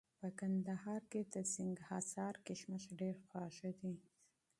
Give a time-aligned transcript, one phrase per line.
[0.19, 3.93] په کندهار کي د سنګحصار کشمش ډېر خواږه دي